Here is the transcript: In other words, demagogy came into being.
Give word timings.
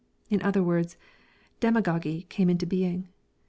In 0.31 0.41
other 0.41 0.63
words, 0.63 0.97
demagogy 1.59 2.23
came 2.27 2.49
into 2.49 2.65
being. 2.65 3.07